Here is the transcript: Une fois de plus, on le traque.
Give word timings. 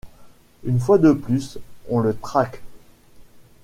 Une 0.63 0.79
fois 0.79 0.97
de 0.97 1.13
plus, 1.13 1.59
on 1.87 1.99
le 1.99 2.15
traque. 2.15 2.63